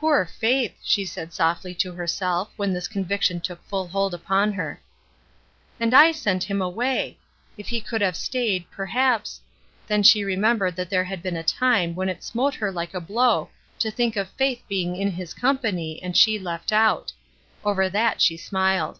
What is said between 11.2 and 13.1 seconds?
been a time when it smote her 316 ESTER RIED'S NAMESAKE like a